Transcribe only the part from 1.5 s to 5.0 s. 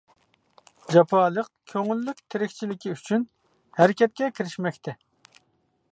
كۆڭۈللۈك تىرىكچىلىكى ئۈچۈن ھەرىكەتكە كىرىشمەكتە.